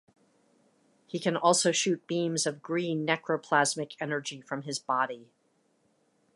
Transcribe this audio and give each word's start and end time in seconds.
He 1.05 1.19
can 1.19 1.37
also 1.37 1.71
shoot 1.71 2.07
beams 2.07 2.47
of 2.47 2.63
green 2.63 3.05
necroplasmic 3.05 3.95
energy 4.01 4.41
from 4.41 4.63
his 4.63 4.79
body. 4.79 5.29